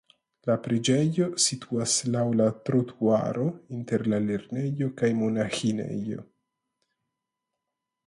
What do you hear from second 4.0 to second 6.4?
la lernejo kaj monaĥinejo.